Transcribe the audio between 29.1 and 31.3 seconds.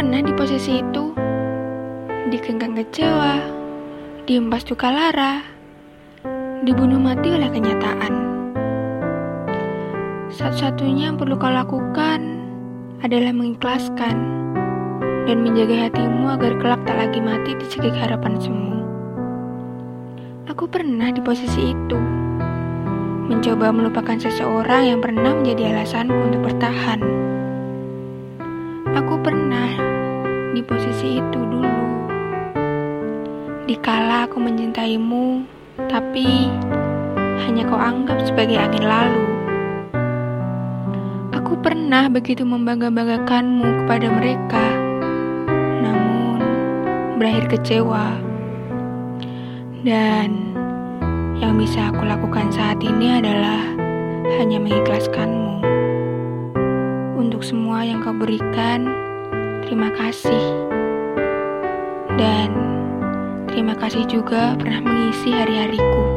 pernah di posisi